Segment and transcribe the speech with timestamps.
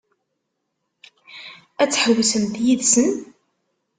[1.81, 3.11] Ad tḥewwsemt yid-sen?